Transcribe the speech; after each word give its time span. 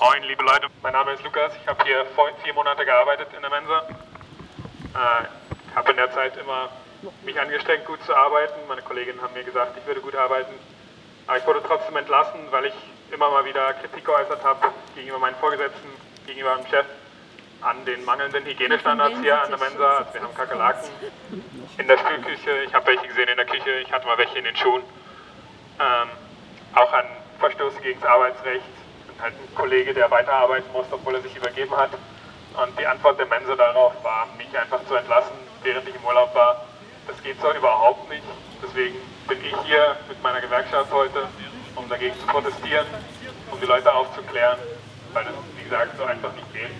Moin, 0.00 0.22
liebe 0.22 0.42
Leute, 0.42 0.68
mein 0.82 0.94
Name 0.94 1.12
ist 1.12 1.22
Lukas. 1.24 1.52
Ich 1.60 1.68
habe 1.68 1.84
hier 1.84 2.06
vier 2.42 2.54
Monate 2.54 2.86
gearbeitet 2.86 3.28
in 3.36 3.42
der 3.42 3.50
Mensa. 3.50 3.86
Äh, 4.94 5.76
habe 5.76 5.90
in 5.90 5.98
der 5.98 6.10
Zeit 6.12 6.34
immer 6.38 6.70
mich 7.22 7.38
angestrengt, 7.38 7.84
gut 7.84 8.02
zu 8.04 8.16
arbeiten. 8.16 8.54
Meine 8.66 8.80
Kolleginnen 8.80 9.20
haben 9.20 9.34
mir 9.34 9.44
gesagt, 9.44 9.76
ich 9.76 9.86
würde 9.86 10.00
gut 10.00 10.16
arbeiten. 10.16 10.54
Aber 11.26 11.36
ich 11.36 11.46
wurde 11.46 11.62
trotzdem 11.66 11.98
entlassen, 11.98 12.40
weil 12.50 12.64
ich 12.64 12.74
immer 13.12 13.28
mal 13.28 13.44
wieder 13.44 13.74
Kritik 13.74 14.06
geäußert 14.06 14.42
habe 14.42 14.68
gegenüber 14.94 15.18
meinen 15.18 15.36
Vorgesetzten, 15.36 15.90
gegenüber 16.26 16.56
dem 16.56 16.66
Chef 16.68 16.86
an 17.60 17.84
den 17.84 18.02
mangelnden 18.06 18.46
Hygienestandards 18.46 19.18
hier 19.20 19.42
an 19.42 19.50
der 19.50 19.58
Mensa. 19.58 19.98
Also 19.98 20.14
wir 20.14 20.22
haben 20.22 20.34
Kakerlaken 20.34 20.88
in 21.76 21.86
der 21.86 21.98
Spülküche, 21.98 22.62
ich 22.62 22.72
habe 22.72 22.86
welche 22.86 23.06
gesehen 23.06 23.28
in 23.28 23.36
der 23.36 23.44
Küche, 23.44 23.70
ich 23.80 23.92
hatte 23.92 24.06
mal 24.06 24.16
welche 24.16 24.38
in 24.38 24.44
den 24.44 24.56
Schuhen. 24.56 24.82
Ähm, 25.78 26.08
auch 26.74 26.90
an 26.90 27.04
Verstoße 27.38 27.78
gegen 27.82 28.00
das 28.00 28.08
Arbeitsrecht 28.08 28.79
halt 29.20 29.34
ein 29.34 29.54
Kollege, 29.54 29.94
der 29.94 30.10
weiterarbeiten 30.10 30.70
musste, 30.72 30.94
obwohl 30.94 31.14
er 31.14 31.22
sich 31.22 31.36
übergeben 31.36 31.76
hat. 31.76 31.90
Und 31.92 32.78
die 32.78 32.86
Antwort 32.86 33.18
der 33.18 33.26
Mensa 33.26 33.54
darauf 33.54 33.92
war, 34.02 34.26
mich 34.36 34.48
einfach 34.58 34.84
zu 34.86 34.94
entlassen, 34.94 35.32
während 35.62 35.88
ich 35.88 35.94
im 35.94 36.04
Urlaub 36.04 36.34
war. 36.34 36.66
Das 37.06 37.22
geht 37.22 37.40
so 37.40 37.52
überhaupt 37.52 38.08
nicht. 38.08 38.24
Deswegen 38.62 38.96
bin 39.28 39.38
ich 39.38 39.56
hier 39.64 39.96
mit 40.08 40.22
meiner 40.22 40.40
Gewerkschaft 40.40 40.92
heute, 40.92 41.28
um 41.76 41.88
dagegen 41.88 42.14
zu 42.18 42.26
protestieren, 42.26 42.86
um 43.50 43.60
die 43.60 43.66
Leute 43.66 43.92
aufzuklären, 43.92 44.58
weil 45.12 45.24
das, 45.24 45.34
wie 45.56 45.64
gesagt, 45.64 45.96
so 45.96 46.04
einfach 46.04 46.34
nicht 46.34 46.52
geht. 46.52 46.70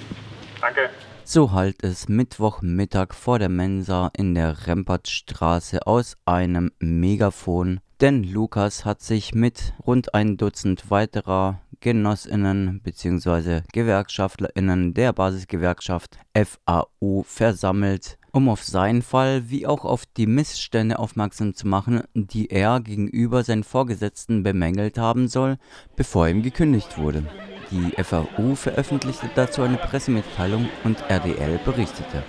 Danke. 0.60 0.90
So 1.24 1.52
halt 1.52 1.84
es 1.84 2.08
Mittwochmittag 2.08 3.14
vor 3.14 3.38
der 3.38 3.48
Mensa 3.48 4.10
in 4.16 4.34
der 4.34 4.66
Rempertstraße 4.66 5.86
aus 5.86 6.16
einem 6.24 6.72
Megafon, 6.80 7.80
denn 8.00 8.24
Lukas 8.24 8.84
hat 8.84 9.00
sich 9.00 9.32
mit 9.32 9.72
rund 9.86 10.12
ein 10.14 10.36
Dutzend 10.36 10.90
weiterer 10.90 11.60
Genossinnen 11.80 12.80
bzw. 12.82 13.62
Gewerkschaftlerinnen 13.72 14.94
der 14.94 15.12
Basisgewerkschaft 15.12 16.18
FAU 16.34 17.22
versammelt, 17.24 18.18
um 18.32 18.48
auf 18.48 18.62
seinen 18.62 19.02
Fall 19.02 19.48
wie 19.48 19.66
auch 19.66 19.84
auf 19.84 20.04
die 20.06 20.26
Missstände 20.26 20.98
aufmerksam 20.98 21.54
zu 21.54 21.66
machen, 21.66 22.02
die 22.14 22.50
er 22.50 22.80
gegenüber 22.80 23.42
seinen 23.42 23.64
Vorgesetzten 23.64 24.42
bemängelt 24.42 24.98
haben 24.98 25.26
soll, 25.28 25.56
bevor 25.96 26.28
ihm 26.28 26.42
gekündigt 26.42 26.98
wurde. 26.98 27.26
Die 27.70 27.92
FAU 28.02 28.54
veröffentlichte 28.54 29.30
dazu 29.34 29.62
eine 29.62 29.76
Pressemitteilung 29.76 30.68
und 30.84 31.00
RDL 31.08 31.58
berichtete. 31.64 32.22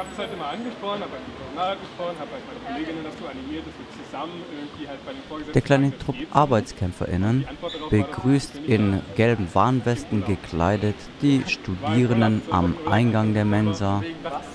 Ich 0.00 0.06
habe 0.06 0.16
das 0.16 0.24
halt 0.24 0.32
immer 0.32 0.48
angesprochen, 0.48 1.02
habe 1.02 1.12
mit 1.12 1.36
Personal 1.36 1.76
gesprochen, 1.76 2.16
habe 2.18 2.30
halt 2.32 2.42
meine 2.48 2.74
Kolleginnen 2.74 3.04
dazu 3.04 3.28
animiert, 3.28 3.64
dass 3.66 3.74
wir 3.76 4.02
zusammen 4.02 4.32
irgendwie 4.50 4.88
halt 4.88 5.04
bei 5.04 5.12
den 5.12 5.22
Vorgesetzten... 5.28 5.52
Der 5.52 5.60
kleine 5.62 5.98
Trupp 5.98 6.16
ArbeitskämpferInnen 6.30 7.46
begrüßt 7.90 8.56
in 8.66 9.02
gelben 9.16 9.48
Warnwesten 9.52 10.24
gekleidet 10.24 10.94
die 11.20 11.42
Studierenden 11.46 12.40
am 12.50 12.76
Eingang 12.90 13.34
der 13.34 13.44
Mensa, 13.44 14.02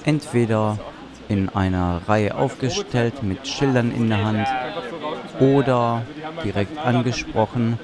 entweder 0.04 0.80
in 1.28 1.50
einer 1.50 2.02
Reihe 2.08 2.34
aufgestellt 2.34 3.22
mit 3.22 3.48
Schildern 3.48 3.92
in 3.92 4.10
der 4.10 4.26
Hand 4.26 4.48
oder 5.40 6.02
direkt 6.44 6.76
angesprochen 6.80 7.78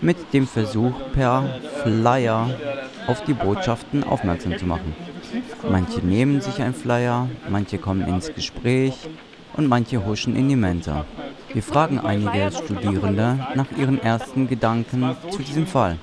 mit 0.00 0.32
dem 0.32 0.46
Versuch, 0.46 0.92
per 1.12 1.58
Flyer 1.82 2.48
auf 3.08 3.24
die 3.24 3.34
Botschaften 3.34 4.04
aufmerksam 4.04 4.56
zu 4.56 4.66
machen. 4.66 4.94
Manche 5.70 6.00
nehmen 6.00 6.40
sich 6.40 6.60
ein 6.62 6.74
Flyer, 6.74 7.28
manche 7.48 7.78
kommen 7.78 8.06
ins 8.06 8.32
Gespräch 8.32 8.94
und 9.56 9.66
manche 9.66 10.04
huschen 10.04 10.36
in 10.36 10.48
die 10.48 10.56
Mensa. 10.56 11.04
Wir 11.52 11.62
fragen 11.62 11.98
einige 11.98 12.50
Studierende 12.52 13.38
nach 13.54 13.70
ihren 13.76 14.00
ersten 14.00 14.48
Gedanken 14.48 15.16
zu 15.30 15.42
diesem 15.42 15.66
Fall. 15.66 15.96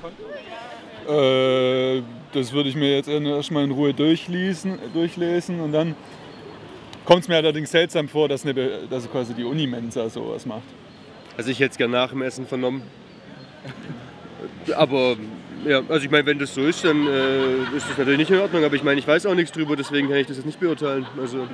Äh, 1.08 2.02
das 2.32 2.52
würde 2.52 2.68
ich 2.68 2.74
mir 2.74 2.96
jetzt 2.96 3.08
erstmal 3.08 3.64
in 3.64 3.70
Ruhe 3.70 3.94
durchlesen, 3.94 4.78
durchlesen 4.92 5.60
und 5.60 5.72
dann 5.72 5.94
kommt 7.04 7.22
es 7.22 7.28
mir 7.28 7.36
allerdings 7.36 7.70
seltsam 7.70 8.08
vor, 8.08 8.28
dass, 8.28 8.44
eine, 8.44 8.54
dass 8.88 9.10
quasi 9.10 9.34
die 9.34 9.44
Unimensa 9.44 10.08
sowas 10.08 10.46
macht. 10.46 10.62
Also 11.36 11.50
ich 11.50 11.60
hätte 11.60 11.72
es 11.72 11.76
gerne 11.78 11.92
nach 11.92 12.10
dem 12.10 12.22
Essen 12.22 12.46
vernommen. 12.46 12.82
Aber 14.76 15.16
ja, 15.66 15.82
also 15.88 16.04
ich 16.04 16.10
meine, 16.10 16.26
wenn 16.26 16.38
das 16.38 16.54
so 16.54 16.62
ist, 16.62 16.84
dann 16.84 17.06
äh, 17.06 17.76
ist 17.76 17.88
das 17.88 17.98
natürlich 17.98 18.18
nicht 18.18 18.30
in 18.30 18.38
Ordnung. 18.38 18.64
Aber 18.64 18.74
ich 18.74 18.82
meine, 18.82 18.98
ich 18.98 19.06
weiß 19.06 19.26
auch 19.26 19.34
nichts 19.34 19.52
drüber, 19.52 19.76
deswegen 19.76 20.08
kann 20.08 20.18
ich 20.18 20.26
das 20.26 20.36
jetzt 20.36 20.46
nicht 20.46 20.60
beurteilen. 20.60 21.06
Also, 21.20 21.46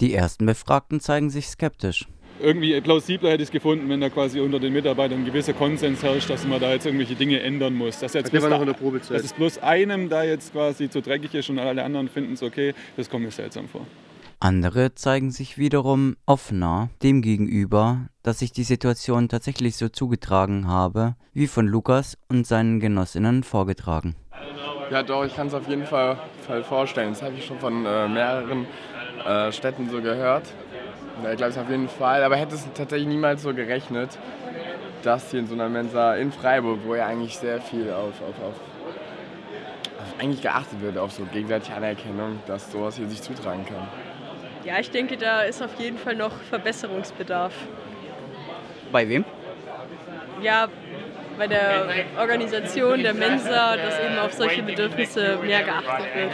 Die 0.00 0.14
ersten 0.14 0.46
Befragten 0.46 1.00
zeigen 1.00 1.30
sich 1.30 1.48
skeptisch. 1.48 2.06
Irgendwie 2.40 2.80
plausibler 2.80 3.30
hätte 3.30 3.42
ich 3.42 3.48
es 3.48 3.52
gefunden, 3.52 3.88
wenn 3.88 4.00
da 4.00 4.10
quasi 4.10 4.38
unter 4.38 4.60
den 4.60 4.72
Mitarbeitern 4.72 5.20
ein 5.20 5.24
gewisser 5.24 5.54
Konsens 5.54 6.02
herrscht, 6.04 6.30
dass 6.30 6.46
man 6.46 6.60
da 6.60 6.72
jetzt 6.72 6.86
irgendwelche 6.86 7.16
Dinge 7.16 7.40
ändern 7.40 7.74
muss. 7.74 7.98
Dass, 7.98 8.12
jetzt 8.12 8.32
da, 8.32 8.48
noch 8.48 8.60
in 8.60 8.66
der 8.66 8.74
Probezeit. 8.74 9.16
dass 9.16 9.24
es 9.24 9.32
bloß 9.32 9.58
einem 9.58 10.08
da 10.08 10.22
jetzt 10.22 10.52
quasi 10.52 10.88
zu 10.88 11.02
dreckig 11.02 11.34
ist 11.34 11.50
und 11.50 11.58
alle 11.58 11.82
anderen 11.82 12.08
finden 12.08 12.34
es 12.34 12.42
okay, 12.42 12.74
das 12.96 13.10
kommt 13.10 13.24
mir 13.24 13.32
seltsam 13.32 13.68
vor. 13.68 13.84
Andere 14.40 14.94
zeigen 14.94 15.32
sich 15.32 15.58
wiederum 15.58 16.16
offener 16.24 16.90
dem 17.02 17.22
gegenüber, 17.22 18.06
dass 18.22 18.38
sich 18.38 18.52
die 18.52 18.62
Situation 18.62 19.28
tatsächlich 19.28 19.76
so 19.76 19.88
zugetragen 19.88 20.68
habe, 20.68 21.16
wie 21.32 21.48
von 21.48 21.66
Lukas 21.66 22.16
und 22.28 22.46
seinen 22.46 22.78
Genossinnen 22.78 23.42
vorgetragen. 23.42 24.14
Ja, 24.92 25.02
doch, 25.02 25.24
ich 25.24 25.34
kann 25.34 25.48
es 25.48 25.54
auf 25.54 25.68
jeden 25.68 25.84
Fall, 25.84 26.18
vorstellen. 26.62 27.10
Das 27.10 27.22
habe 27.22 27.34
ich 27.34 27.46
schon 27.46 27.58
von 27.58 27.84
äh, 27.84 28.06
mehreren 28.06 28.66
äh, 29.26 29.50
Städten 29.50 29.90
so 29.90 30.00
gehört. 30.00 30.44
Ja, 31.24 31.32
ich 31.32 31.36
glaube 31.36 31.50
es 31.50 31.58
auf 31.58 31.68
jeden 31.68 31.88
Fall, 31.88 32.22
aber 32.22 32.36
hätte 32.36 32.54
es 32.54 32.64
tatsächlich 32.74 33.08
niemals 33.08 33.42
so 33.42 33.52
gerechnet, 33.52 34.16
dass 35.02 35.32
hier 35.32 35.40
in 35.40 35.48
so 35.48 35.54
einer 35.54 35.68
Mensa 35.68 36.14
in 36.14 36.30
Freiburg, 36.30 36.78
wo 36.86 36.94
ja 36.94 37.06
eigentlich 37.06 37.36
sehr 37.36 37.60
viel 37.60 37.90
auf, 37.90 38.14
auf, 38.22 38.40
auf 38.40 38.54
eigentlich 40.20 40.42
geachtet 40.42 40.80
wird, 40.80 40.96
auf 40.96 41.12
so 41.12 41.24
gegenseitige 41.24 41.76
Anerkennung, 41.76 42.38
dass 42.46 42.70
sowas 42.70 42.96
hier 42.96 43.08
sich 43.08 43.20
zutragen 43.20 43.64
kann. 43.66 43.88
Ja, 44.68 44.78
ich 44.78 44.90
denke, 44.90 45.16
da 45.16 45.40
ist 45.40 45.62
auf 45.62 45.80
jeden 45.80 45.96
Fall 45.96 46.14
noch 46.14 46.42
Verbesserungsbedarf. 46.50 47.54
Bei 48.92 49.08
wem? 49.08 49.24
Ja, 50.42 50.68
bei 51.38 51.46
der 51.46 51.86
Organisation 52.18 53.02
der 53.02 53.14
Mensa, 53.14 53.78
dass 53.78 53.98
eben 53.98 54.18
auf 54.18 54.34
solche 54.34 54.62
Bedürfnisse 54.62 55.38
mehr 55.38 55.62
geachtet 55.62 56.14
wird. 56.14 56.32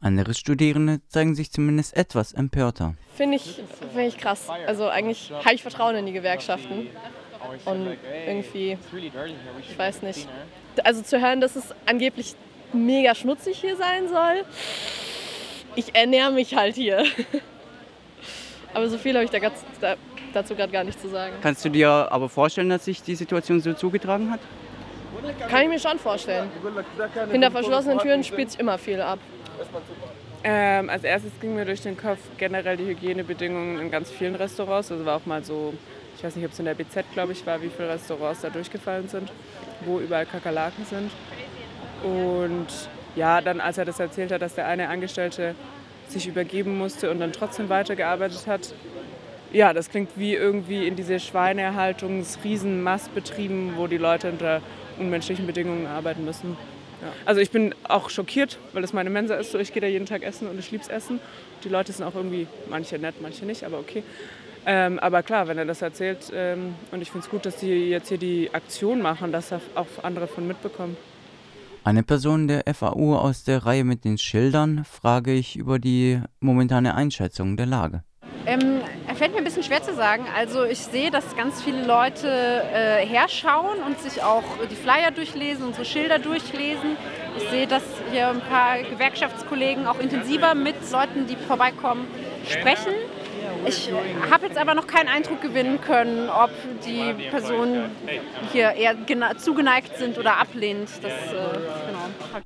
Andere 0.00 0.32
Studierende 0.32 1.06
zeigen 1.08 1.34
sich 1.34 1.52
zumindest 1.52 1.94
etwas 1.98 2.32
empörter. 2.32 2.94
Finde 3.14 3.36
ich, 3.36 3.62
find 3.92 4.08
ich 4.08 4.16
krass. 4.16 4.48
Also 4.66 4.88
eigentlich 4.88 5.30
habe 5.44 5.54
ich 5.54 5.60
Vertrauen 5.60 5.96
in 5.96 6.06
die 6.06 6.12
Gewerkschaften. 6.12 6.86
Und 7.66 7.98
irgendwie, 8.26 8.78
ich 9.60 9.78
weiß 9.78 10.00
nicht. 10.00 10.26
Also 10.82 11.02
zu 11.02 11.20
hören, 11.20 11.42
dass 11.42 11.56
es 11.56 11.74
angeblich 11.84 12.36
mega 12.72 13.14
schmutzig 13.14 13.60
hier 13.60 13.76
sein 13.76 14.08
soll, 14.08 14.46
ich 15.76 15.94
ernähre 15.94 16.32
mich 16.32 16.54
halt 16.54 16.74
hier. 16.74 17.04
Aber 18.74 18.88
so 18.88 18.98
viel 18.98 19.14
habe 19.14 19.24
ich 19.24 19.30
da 19.30 19.38
ganz, 19.38 19.64
da, 19.80 19.96
dazu 20.32 20.54
gerade 20.54 20.72
gar 20.72 20.84
nicht 20.84 21.00
zu 21.00 21.08
sagen. 21.08 21.34
Kannst 21.42 21.64
du 21.64 21.68
dir 21.68 22.08
aber 22.10 22.30
vorstellen, 22.30 22.70
dass 22.70 22.86
sich 22.86 23.02
die 23.02 23.14
Situation 23.14 23.60
so 23.60 23.74
zugetragen 23.74 24.30
hat? 24.30 24.40
Kann 25.48 25.64
ich 25.64 25.68
mir 25.68 25.78
schon 25.78 25.98
vorstellen. 25.98 26.48
Hinter 27.30 27.50
verschlossenen 27.50 27.98
Türen 27.98 28.24
spielt 28.24 28.50
sich 28.50 28.60
immer 28.60 28.78
viel 28.78 29.00
ab. 29.00 29.18
Ähm, 30.44 30.90
als 30.90 31.04
erstes 31.04 31.32
ging 31.40 31.54
mir 31.54 31.64
durch 31.64 31.82
den 31.82 31.96
Kopf 31.96 32.18
generell 32.36 32.76
die 32.76 32.86
Hygienebedingungen 32.86 33.78
in 33.78 33.90
ganz 33.90 34.10
vielen 34.10 34.34
Restaurants. 34.34 34.90
Also 34.90 35.04
war 35.04 35.16
auch 35.16 35.26
mal 35.26 35.44
so, 35.44 35.74
ich 36.16 36.24
weiß 36.24 36.34
nicht, 36.34 36.44
ob 36.44 36.52
es 36.52 36.58
in 36.58 36.64
der 36.64 36.74
BZ, 36.74 37.04
glaube 37.12 37.32
ich, 37.32 37.46
war, 37.46 37.62
wie 37.62 37.68
viele 37.68 37.90
Restaurants 37.90 38.40
da 38.40 38.50
durchgefallen 38.50 39.08
sind, 39.08 39.30
wo 39.84 40.00
überall 40.00 40.26
Kakerlaken 40.26 40.84
sind. 40.86 41.10
Und 42.02 42.66
ja, 43.16 43.40
dann 43.40 43.60
als 43.60 43.78
er 43.78 43.84
das 43.84 44.00
erzählt 44.00 44.32
hat, 44.32 44.42
dass 44.42 44.54
der 44.54 44.66
eine 44.66 44.88
Angestellte 44.88 45.54
sich 46.08 46.26
übergeben 46.26 46.76
musste 46.78 47.10
und 47.10 47.20
dann 47.20 47.32
trotzdem 47.32 47.68
weitergearbeitet 47.68 48.46
hat, 48.46 48.74
ja, 49.52 49.72
das 49.72 49.90
klingt 49.90 50.10
wie 50.16 50.34
irgendwie 50.34 50.86
in 50.86 50.96
diese 50.96 51.20
Schweineerhaltungs-Riesenmastbetrieben, 51.20 53.76
wo 53.76 53.86
die 53.86 53.98
Leute 53.98 54.30
unter 54.30 54.62
unmenschlichen 54.98 55.46
Bedingungen 55.46 55.86
arbeiten 55.86 56.24
müssen. 56.24 56.56
Ja. 57.02 57.08
Also 57.26 57.40
ich 57.40 57.50
bin 57.50 57.74
auch 57.84 58.08
schockiert, 58.08 58.58
weil 58.72 58.82
das 58.82 58.92
meine 58.92 59.10
Mensa 59.10 59.34
ist. 59.34 59.50
So, 59.52 59.58
ich 59.58 59.72
gehe 59.72 59.82
da 59.82 59.88
jeden 59.88 60.06
Tag 60.06 60.22
essen 60.22 60.48
und 60.48 60.58
ich 60.58 60.70
lieb's 60.70 60.88
Essen. 60.88 61.20
Die 61.64 61.68
Leute 61.68 61.92
sind 61.92 62.06
auch 62.06 62.14
irgendwie, 62.14 62.46
manche 62.70 62.98
nett, 62.98 63.16
manche 63.20 63.44
nicht, 63.44 63.64
aber 63.64 63.78
okay. 63.78 64.02
Ähm, 64.64 64.98
aber 65.00 65.22
klar, 65.22 65.48
wenn 65.48 65.58
er 65.58 65.64
das 65.64 65.82
erzählt, 65.82 66.32
ähm, 66.32 66.76
und 66.92 67.02
ich 67.02 67.10
finde 67.10 67.26
es 67.26 67.30
gut, 67.30 67.44
dass 67.44 67.56
die 67.56 67.90
jetzt 67.90 68.08
hier 68.08 68.18
die 68.18 68.50
Aktion 68.52 69.02
machen, 69.02 69.32
dass 69.32 69.52
auch 69.52 69.86
andere 70.02 70.28
von 70.28 70.46
mitbekommen. 70.46 70.96
Eine 71.84 72.04
Person 72.04 72.46
der 72.46 72.62
FAU 72.72 73.16
aus 73.16 73.42
der 73.42 73.66
Reihe 73.66 73.82
mit 73.82 74.04
den 74.04 74.16
Schildern 74.16 74.84
frage 74.84 75.32
ich 75.32 75.56
über 75.56 75.80
die 75.80 76.20
momentane 76.38 76.94
Einschätzung 76.94 77.56
der 77.56 77.66
Lage. 77.66 78.04
Ähm, 78.46 78.82
fällt 79.22 79.34
mir 79.34 79.38
ein 79.38 79.44
bisschen 79.44 79.62
schwer 79.62 79.80
zu 79.80 79.94
sagen. 79.94 80.26
Also 80.36 80.64
ich 80.64 80.80
sehe, 80.80 81.12
dass 81.12 81.36
ganz 81.36 81.62
viele 81.62 81.86
Leute 81.86 82.26
äh, 82.26 83.06
herschauen 83.06 83.78
und 83.86 84.00
sich 84.00 84.20
auch 84.20 84.42
die 84.68 84.74
Flyer 84.74 85.12
durchlesen, 85.12 85.64
unsere 85.64 85.84
Schilder 85.84 86.18
durchlesen. 86.18 86.96
Ich 87.38 87.48
sehe, 87.48 87.68
dass 87.68 87.84
hier 88.10 88.30
ein 88.30 88.40
paar 88.40 88.82
Gewerkschaftskollegen 88.82 89.86
auch 89.86 90.00
intensiver 90.00 90.56
mit 90.56 90.74
Leuten, 90.90 91.28
die 91.28 91.36
vorbeikommen, 91.36 92.08
sprechen. 92.48 92.94
Ich 93.64 93.92
habe 94.28 94.46
jetzt 94.46 94.58
aber 94.58 94.74
noch 94.74 94.88
keinen 94.88 95.08
Eindruck 95.08 95.40
gewinnen 95.40 95.80
können, 95.80 96.28
ob 96.28 96.50
die 96.84 97.14
Personen 97.30 97.92
hier 98.52 98.72
eher 98.72 98.96
zugeneigt 99.38 99.98
sind 99.98 100.18
oder 100.18 100.38
ablehnend. 100.38 100.90
Das, 101.00 101.12
äh. 101.12 101.91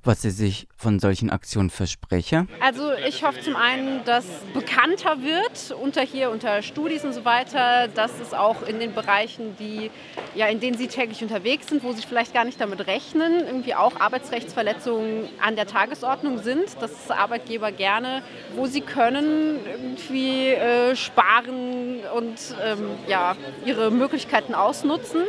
Was 0.04 0.22
sie 0.22 0.30
sich 0.30 0.68
von 0.76 0.98
solchen 0.98 1.30
Aktionen 1.30 1.70
verspreche? 1.70 2.46
Also 2.60 2.92
ich 3.06 3.24
hoffe 3.24 3.40
zum 3.40 3.56
einen, 3.56 4.04
dass 4.04 4.26
bekannter 4.52 5.22
wird 5.22 5.74
unter 5.80 6.02
hier, 6.02 6.30
unter 6.30 6.62
Studis 6.62 7.04
und 7.04 7.12
so 7.12 7.24
weiter, 7.24 7.88
dass 7.88 8.12
es 8.20 8.34
auch 8.34 8.62
in 8.62 8.80
den 8.80 8.94
Bereichen, 8.94 9.56
die, 9.58 9.90
ja, 10.34 10.46
in 10.46 10.60
denen 10.60 10.76
sie 10.76 10.88
täglich 10.88 11.22
unterwegs 11.22 11.68
sind, 11.68 11.82
wo 11.82 11.92
sie 11.92 12.02
vielleicht 12.02 12.34
gar 12.34 12.44
nicht 12.44 12.60
damit 12.60 12.86
rechnen, 12.86 13.44
irgendwie 13.46 13.74
auch 13.74 14.00
Arbeitsrechtsverletzungen 14.00 15.28
an 15.40 15.56
der 15.56 15.66
Tagesordnung 15.66 16.42
sind, 16.42 16.80
dass 16.80 17.10
Arbeitgeber 17.10 17.72
gerne, 17.72 18.22
wo 18.54 18.66
sie 18.66 18.80
können, 18.80 19.58
irgendwie 19.66 20.48
äh, 20.48 20.96
sparen 20.96 22.00
und 22.14 22.38
ähm, 22.64 22.90
ja, 23.08 23.36
ihre 23.64 23.90
Möglichkeiten 23.90 24.54
ausnutzen, 24.54 25.22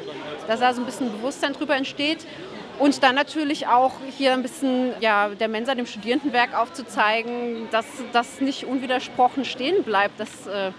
dass 0.48 0.60
da 0.60 0.74
so 0.74 0.82
ein 0.82 0.86
bisschen 0.86 1.12
Bewusstsein 1.12 1.54
drüber 1.54 1.76
entsteht. 1.76 2.26
Und 2.80 3.02
dann 3.02 3.16
natürlich 3.16 3.68
auch 3.68 3.94
hier 4.18 4.34
ein 4.34 4.44
bisschen 4.44 4.94
ja, 5.00 5.30
der 5.30 5.48
Mensa, 5.48 5.74
dem 5.74 5.88
Studierendenwerk 5.88 6.56
aufzuzeigen, 6.56 7.68
dass 7.72 7.86
das 8.14 8.40
nicht 8.40 8.66
unwidersprochen 8.66 9.46
stehen 9.46 9.84
bleibt. 9.84 10.20
Dass, 10.20 10.46
äh, 10.46 10.72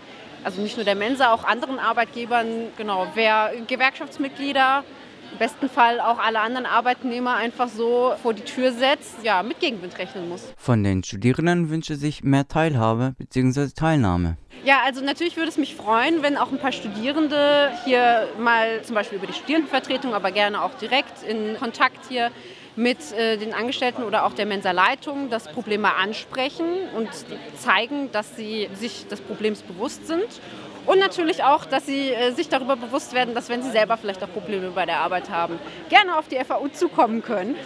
also 0.44 0.62
nicht 0.62 0.76
nur 0.76 0.84
der 0.84 0.94
Mensa, 0.94 1.32
auch 1.32 1.44
anderen 1.44 1.80
Arbeitgebern, 1.80 2.68
genau, 2.76 3.08
wer 3.14 3.52
Gewerkschaftsmitglieder 3.66 4.84
im 5.32 5.38
besten 5.38 5.68
Fall 5.68 6.00
auch 6.00 6.18
alle 6.18 6.40
anderen 6.40 6.66
Arbeitnehmer 6.66 7.36
einfach 7.36 7.68
so 7.68 8.12
vor 8.22 8.34
die 8.34 8.42
Tür 8.42 8.72
setzt, 8.72 9.22
ja, 9.22 9.42
mit 9.42 9.60
Gegenwind 9.60 9.98
rechnen 9.98 10.28
muss. 10.28 10.52
Von 10.56 10.84
den 10.84 11.04
Studierenden 11.04 11.70
wünsche 11.70 11.96
sich 11.96 12.22
mehr 12.22 12.48
Teilhabe 12.48 13.14
bzw. 13.18 13.68
Teilnahme. 13.74 14.36
Ja, 14.64 14.80
also 14.84 15.04
natürlich 15.04 15.36
würde 15.36 15.48
es 15.48 15.56
mich 15.56 15.76
freuen, 15.76 16.22
wenn 16.22 16.36
auch 16.36 16.50
ein 16.50 16.58
paar 16.58 16.72
Studierende 16.72 17.70
hier 17.84 18.28
mal 18.38 18.82
zum 18.82 18.94
Beispiel 18.94 19.18
über 19.18 19.26
die 19.26 19.32
Studierendenvertretung, 19.32 20.14
aber 20.14 20.32
gerne 20.32 20.62
auch 20.62 20.74
direkt 20.74 21.22
in 21.22 21.56
Kontakt 21.58 22.06
hier 22.08 22.30
mit 22.78 23.12
äh, 23.12 23.36
den 23.36 23.54
Angestellten 23.54 24.04
oder 24.04 24.24
auch 24.24 24.32
der 24.32 24.46
Mensa-Leitung 24.46 25.30
das 25.30 25.48
Problem 25.48 25.80
mal 25.80 25.94
ansprechen 26.00 26.64
und 26.96 27.08
zeigen, 27.56 28.10
dass 28.12 28.36
sie 28.36 28.68
sich 28.74 29.06
des 29.08 29.20
Problems 29.20 29.62
bewusst 29.62 30.06
sind 30.06 30.40
und 30.88 30.98
natürlich 30.98 31.44
auch, 31.44 31.66
dass 31.66 31.84
sie 31.84 32.10
äh, 32.10 32.32
sich 32.32 32.48
darüber 32.48 32.74
bewusst 32.74 33.12
werden, 33.12 33.34
dass 33.34 33.50
wenn 33.50 33.62
sie 33.62 33.70
selber 33.70 33.98
vielleicht 33.98 34.22
auch 34.24 34.32
Probleme 34.32 34.70
bei 34.70 34.86
der 34.86 35.00
Arbeit 35.00 35.28
haben, 35.28 35.58
gerne 35.90 36.16
auf 36.16 36.28
die 36.28 36.36
FAU 36.36 36.68
zukommen 36.68 37.22
können. 37.22 37.56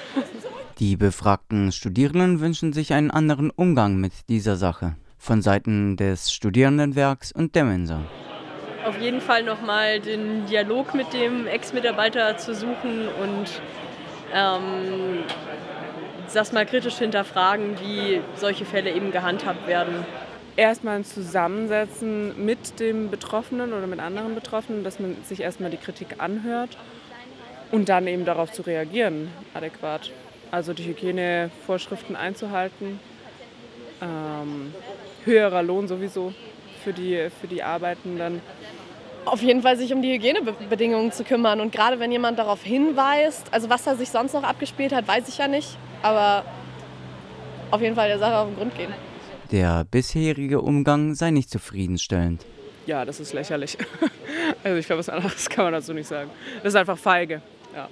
Die 0.78 0.96
befragten 0.96 1.70
Studierenden 1.70 2.40
wünschen 2.40 2.72
sich 2.72 2.92
einen 2.92 3.12
anderen 3.12 3.50
Umgang 3.50 3.96
mit 3.96 4.12
dieser 4.28 4.56
Sache 4.56 4.96
von 5.18 5.40
Seiten 5.40 5.96
des 5.96 6.32
Studierendenwerks 6.32 7.30
und 7.30 7.54
der 7.54 7.64
Mensa. 7.64 8.00
Auf 8.84 9.00
jeden 9.00 9.20
Fall 9.20 9.44
nochmal 9.44 10.00
den 10.00 10.46
Dialog 10.46 10.92
mit 10.92 11.12
dem 11.12 11.46
Ex-Mitarbeiter 11.46 12.36
zu 12.38 12.56
suchen 12.56 13.06
und 13.22 13.62
ähm, 14.34 15.22
das 16.34 16.52
mal 16.52 16.66
kritisch 16.66 16.96
hinterfragen, 16.96 17.76
wie 17.78 18.20
solche 18.34 18.64
Fälle 18.64 18.92
eben 18.92 19.12
gehandhabt 19.12 19.68
werden 19.68 20.04
erstmal 20.56 20.96
ein 20.96 21.04
Zusammensetzen 21.04 22.44
mit 22.44 22.78
dem 22.80 23.10
Betroffenen 23.10 23.72
oder 23.72 23.86
mit 23.86 24.00
anderen 24.00 24.34
Betroffenen, 24.34 24.84
dass 24.84 24.98
man 24.98 25.16
sich 25.24 25.40
erstmal 25.40 25.70
die 25.70 25.76
Kritik 25.76 26.16
anhört 26.18 26.76
und 27.70 27.88
dann 27.88 28.06
eben 28.06 28.24
darauf 28.24 28.52
zu 28.52 28.62
reagieren, 28.62 29.28
adäquat. 29.54 30.10
Also 30.50 30.74
die 30.74 30.84
Hygienevorschriften 30.84 32.14
einzuhalten, 32.14 33.00
ähm, 34.02 34.74
höherer 35.24 35.62
Lohn 35.62 35.88
sowieso 35.88 36.34
für 36.84 36.92
die, 36.92 37.28
für 37.40 37.46
die 37.46 37.62
Arbeitenden. 37.62 38.42
Auf 39.24 39.40
jeden 39.40 39.62
Fall 39.62 39.78
sich 39.78 39.94
um 39.94 40.02
die 40.02 40.12
Hygienebedingungen 40.12 41.12
zu 41.12 41.24
kümmern 41.24 41.60
und 41.60 41.72
gerade 41.72 41.98
wenn 42.00 42.12
jemand 42.12 42.38
darauf 42.38 42.62
hinweist, 42.62 43.46
also 43.52 43.70
was 43.70 43.84
da 43.84 43.94
sich 43.94 44.10
sonst 44.10 44.34
noch 44.34 44.42
abgespielt 44.42 44.92
hat, 44.92 45.08
weiß 45.08 45.28
ich 45.28 45.38
ja 45.38 45.48
nicht, 45.48 45.78
aber 46.02 46.44
auf 47.70 47.80
jeden 47.80 47.94
Fall 47.94 48.08
der 48.08 48.18
Sache 48.18 48.36
auf 48.36 48.48
den 48.48 48.56
Grund 48.56 48.76
gehen. 48.76 48.92
Der 49.52 49.84
bisherige 49.84 50.62
Umgang 50.62 51.14
sei 51.14 51.30
nicht 51.30 51.50
zufriedenstellend. 51.50 52.46
Ja, 52.86 53.04
das 53.04 53.20
ist 53.20 53.32
lächerlich. 53.32 53.76
Also 54.64 54.76
ich 54.78 54.86
glaube, 54.86 55.00
was 55.00 55.08
anderes 55.08 55.48
kann 55.48 55.64
man 55.64 55.72
dazu 55.72 55.92
nicht 55.92 56.06
sagen. 56.06 56.30
Das 56.62 56.72
ist 56.72 56.76
einfach 56.78 56.98
feige. 56.98 57.42
Ja. 57.74 57.88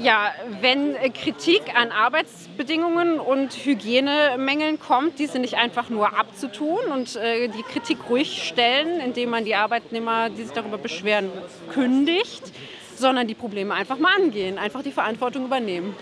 Ja, 0.00 0.32
wenn 0.60 0.94
Kritik 1.12 1.62
an 1.74 1.90
Arbeitsbedingungen 1.90 3.18
und 3.18 3.52
Hygienemängeln 3.52 4.78
kommt, 4.78 5.18
diese 5.18 5.38
nicht 5.38 5.54
einfach 5.54 5.90
nur 5.90 6.18
abzutun 6.18 6.86
und 6.92 7.16
äh, 7.16 7.48
die 7.48 7.62
Kritik 7.62 7.98
ruhig 8.08 8.42
stellen, 8.44 9.00
indem 9.00 9.30
man 9.30 9.44
die 9.44 9.54
Arbeitnehmer, 9.54 10.30
die 10.30 10.44
sich 10.44 10.52
darüber 10.52 10.78
beschweren, 10.78 11.30
kündigt, 11.72 12.52
sondern 12.94 13.26
die 13.26 13.34
Probleme 13.34 13.74
einfach 13.74 13.98
mal 13.98 14.14
angehen, 14.16 14.58
einfach 14.58 14.82
die 14.82 14.92
Verantwortung 14.92 15.44
übernehmen. 15.44 15.94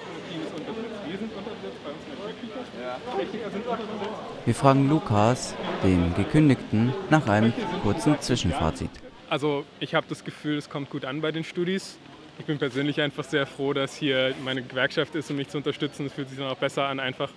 Wir 4.45 4.55
fragen 4.55 4.89
Lukas, 4.89 5.55
den 5.83 6.15
Gekündigten, 6.15 6.93
nach 7.11 7.27
einem 7.27 7.53
kurzen 7.83 8.21
Zwischenfazit. 8.21 8.91
Also 9.29 9.65
ich 9.81 9.95
habe 9.95 10.06
das 10.09 10.25
Gefühl, 10.25 10.59
es 10.59 10.69
kommt 10.69 10.91
gut 10.91 11.05
an 11.05 11.21
bei 11.21 11.33
den 11.33 11.45
Studis. 11.45 11.99
Ich 12.39 12.47
bin 12.47 12.59
persönlich 12.59 13.01
einfach 13.01 13.25
sehr 13.25 13.47
froh, 13.47 13.73
dass 13.73 13.95
hier 13.97 14.35
meine 14.45 14.62
Gewerkschaft 14.62 15.15
ist, 15.15 15.31
um 15.31 15.37
mich 15.37 15.49
zu 15.49 15.59
unterstützen. 15.59 16.06
Es 16.06 16.12
fühlt 16.12 16.29
sich 16.29 16.39
dann 16.39 16.49
auch 16.49 16.56
besser 16.56 16.87
an, 16.87 17.01
einfach 17.01 17.31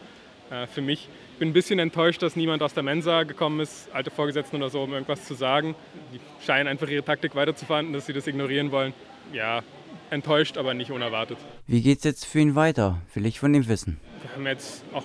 äh, 0.50 0.68
für 0.68 0.81
mich. 0.81 1.08
Ich 1.34 1.40
bin 1.40 1.50
ein 1.50 1.54
bisschen 1.54 1.80
enttäuscht, 1.80 2.22
dass 2.22 2.36
niemand 2.36 2.63
aus 2.63 2.74
der 2.74 2.84
Mensa 2.84 3.24
gekommen 3.24 3.60
ist, 3.60 3.90
alte 3.94 4.10
Vorgesetzten 4.10 4.58
oder 4.58 4.70
so, 4.70 4.81
um 4.81 4.94
irgendwas 4.94 5.24
zu 5.25 5.36
sagen. 5.36 5.75
Die 6.13 6.20
scheinen 6.44 6.68
einfach 6.68 6.90
ihre 6.90 7.04
Taktik 7.04 7.36
weiterzufahren, 7.36 7.94
dass 7.94 8.08
sie 8.08 8.13
das 8.13 8.25
ignorieren 8.28 8.72
wollen. 8.72 8.94
Ja, 9.34 9.62
enttäuscht, 10.10 10.58
aber 10.58 10.74
nicht 10.74 10.92
unerwartet. 10.92 11.38
Wie 11.68 11.81
geht's 11.81 12.04
jetzt 12.04 12.25
für 12.25 12.40
ihn 12.40 12.56
weiter? 12.56 12.98
Will 13.13 13.25
ich 13.25 13.40
von 13.40 13.54
ihm 13.54 13.68
wissen. 13.68 14.00
Wir 14.24 14.31
haben 14.36 14.48
jetzt 14.48 14.84
auch 14.94 15.04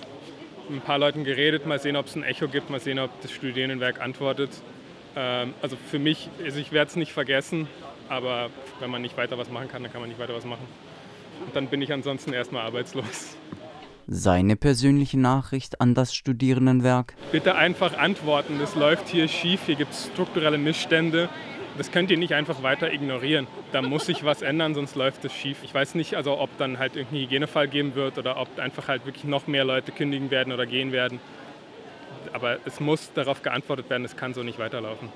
ein 0.69 0.81
paar 0.81 0.97
Leuten 0.97 1.23
geredet, 1.23 1.65
mal 1.65 1.79
sehen, 1.79 1.95
ob 1.95 2.07
es 2.07 2.15
ein 2.15 2.23
Echo 2.23 2.47
gibt, 2.47 2.69
mal 2.69 2.79
sehen, 2.79 2.99
ob 2.99 3.09
das 3.21 3.31
Studierendenwerk 3.31 4.01
antwortet. 4.01 4.49
Ähm, 5.15 5.53
also 5.61 5.77
für 5.89 5.99
mich, 5.99 6.29
also 6.43 6.59
ich 6.59 6.71
werde 6.71 6.89
es 6.89 6.95
nicht 6.95 7.13
vergessen, 7.13 7.67
aber 8.09 8.49
wenn 8.79 8.89
man 8.89 9.01
nicht 9.01 9.17
weiter 9.17 9.37
was 9.37 9.49
machen 9.49 9.67
kann, 9.67 9.83
dann 9.83 9.91
kann 9.91 10.01
man 10.01 10.09
nicht 10.09 10.19
weiter 10.19 10.33
was 10.33 10.45
machen. 10.45 10.65
Und 11.45 11.55
dann 11.55 11.67
bin 11.67 11.81
ich 11.81 11.91
ansonsten 11.91 12.33
erstmal 12.33 12.63
arbeitslos. 12.65 13.35
Seine 14.05 14.57
persönliche 14.57 15.17
Nachricht 15.17 15.79
an 15.79 15.93
das 15.93 16.13
Studierendenwerk? 16.13 17.15
Bitte 17.31 17.55
einfach 17.55 17.97
antworten, 17.97 18.59
das 18.59 18.75
läuft 18.75 19.07
hier 19.07 19.29
schief, 19.29 19.61
hier 19.65 19.75
gibt 19.75 19.93
es 19.93 20.09
strukturelle 20.13 20.57
Missstände 20.57 21.29
das 21.77 21.91
könnt 21.91 22.11
ihr 22.11 22.17
nicht 22.17 22.33
einfach 22.33 22.63
weiter 22.63 22.91
ignorieren. 22.91 23.47
Da 23.71 23.81
muss 23.81 24.05
sich 24.05 24.23
was 24.23 24.41
ändern, 24.41 24.75
sonst 24.75 24.95
läuft 24.95 25.25
es 25.25 25.33
schief. 25.33 25.57
Ich 25.63 25.73
weiß 25.73 25.95
nicht, 25.95 26.15
also 26.15 26.39
ob 26.39 26.55
dann 26.57 26.79
halt 26.79 26.95
irgendein 26.95 27.23
Hygienefall 27.23 27.67
geben 27.67 27.95
wird 27.95 28.17
oder 28.17 28.37
ob 28.37 28.59
einfach 28.59 28.87
halt 28.87 29.05
wirklich 29.05 29.23
noch 29.23 29.47
mehr 29.47 29.65
Leute 29.65 29.91
kündigen 29.91 30.31
werden 30.31 30.53
oder 30.53 30.65
gehen 30.65 30.91
werden. 30.91 31.19
Aber 32.31 32.57
es 32.65 32.79
muss 32.79 33.11
darauf 33.13 33.41
geantwortet 33.41 33.89
werden, 33.89 34.05
es 34.05 34.15
kann 34.15 34.33
so 34.33 34.43
nicht 34.43 34.59
weiterlaufen. 34.59 35.09